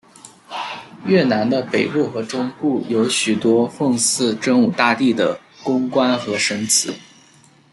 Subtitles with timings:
[1.05, 6.91] 越南的北部和中部有许多奉祀真武大帝的宫观和神祠。